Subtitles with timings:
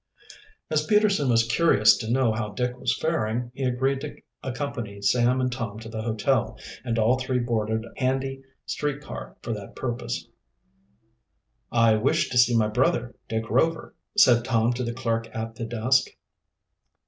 [0.71, 5.39] As Peterson was curious to know how Dick was faring, he agreed to accompany Sam
[5.39, 9.75] and Tom to the hotel, and all three boarded a handy street car for that
[9.75, 10.27] purpose.
[11.71, 15.65] "I wish to see my brother, Dick Rover," said Tom to the clerk at the
[15.65, 16.07] desk.